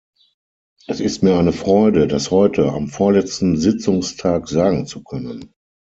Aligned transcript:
Es 0.87 0.99
ist 0.99 1.21
mir 1.21 1.37
eine 1.37 1.53
Freude, 1.53 2.07
das 2.07 2.31
heute, 2.31 2.71
am 2.71 2.87
vorletzten 2.87 3.55
Sitzungstag, 3.57 4.47
sagen 4.47 4.87
zu 4.87 5.03
können. 5.03 5.53